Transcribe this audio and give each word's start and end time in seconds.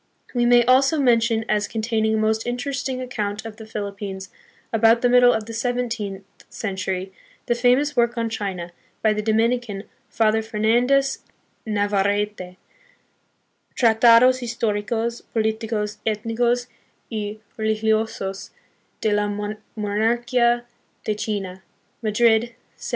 We 0.33 0.47
may 0.47 0.65
also 0.65 0.99
mention 0.99 1.45
as 1.47 1.67
containing 1.67 2.15
a 2.15 2.17
most 2.17 2.47
interesting 2.47 2.99
account 3.03 3.45
of 3.45 3.57
the 3.57 3.67
Philippines 3.67 4.31
about 4.73 5.03
the 5.03 5.09
middle 5.09 5.31
of 5.31 5.45
the 5.45 5.53
seven 5.53 5.89
teenth 5.89 6.23
century, 6.49 7.13
the 7.45 7.53
famous 7.53 7.95
work 7.95 8.17
on 8.17 8.27
China, 8.27 8.71
by 9.03 9.13
the 9.13 9.21
Domini 9.21 9.59
can, 9.59 9.83
Father 10.09 10.41
Fernandez 10.41 11.19
Navarrete, 11.67 12.57
Tratados 13.75 14.39
historicos, 14.39 15.21
politi 15.35 15.69
cos, 15.69 15.99
ethnicos, 16.07 16.65
y 17.11 17.37
religiosos 17.57 18.49
de 19.01 19.11
la 19.13 19.27
Monarchia 19.27 20.65
de 21.05 21.13
China, 21.13 21.61
Madrid, 22.01 22.45
1767. 22.49 22.55